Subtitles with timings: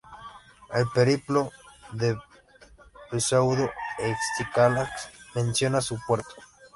[0.73, 1.51] El "Periplo
[1.91, 2.17] de
[3.19, 6.33] Pseudo-Escílax" menciona su puerto.